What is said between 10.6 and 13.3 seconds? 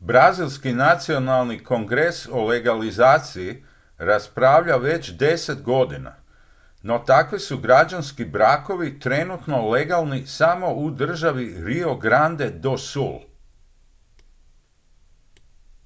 u državi rio grande do sul